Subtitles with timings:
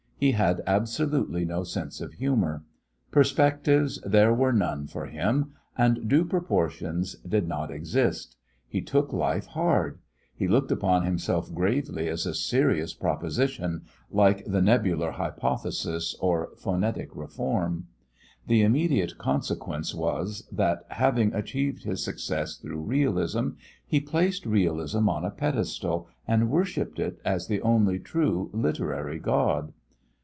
[0.21, 2.63] He had absolutely no sense of humour.
[3.09, 8.35] Perspectives there were none for him, and due proportions did not exist.
[8.67, 9.97] He took life hard.
[10.35, 17.09] He looked upon himself gravely as a serious proposition, like the Nebular Hypothesis or Phonetic
[17.15, 17.87] Reform.
[18.45, 23.53] The immediate consequence was that, having achieved his success through realism,
[23.87, 29.73] he placed realism on a pedestal and worshipped it as the only true (literary) god.